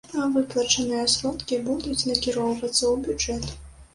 Выплачаныя 0.35 1.01
сродкі 1.15 1.59
будуць 1.67 2.07
накіроўвацца 2.11 2.79
ў 2.79 2.95
бюджэт. 3.05 3.45